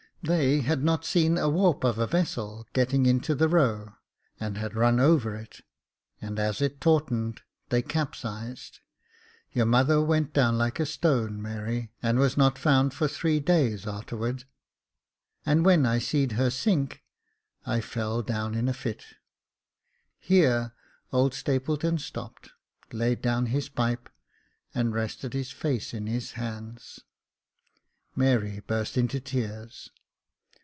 [0.23, 3.95] They had not seen a warp of a vessel getting into the row,
[4.39, 5.61] and had run over it,
[6.21, 8.81] and, as it tautened, they capsized.
[9.51, 13.85] Your mother went down like a stone, Mary, and was not found for three days
[13.87, 14.43] a'terward;
[15.43, 17.01] and when I seed her sink
[17.65, 19.03] I fell down in a fit."
[20.19, 20.71] Here
[21.11, 22.51] old Stapleton stopped,
[22.91, 24.07] laid down his pipe,
[24.75, 26.99] and rested his face in his hands.
[28.15, 29.89] Mary burst into tears.